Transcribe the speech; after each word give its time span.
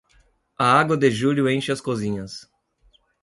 A 0.57 0.65
água 0.79 0.97
de 0.97 1.11
julho 1.11 1.47
enche 1.47 1.71
as 1.71 1.79
cozinhas. 1.79 2.49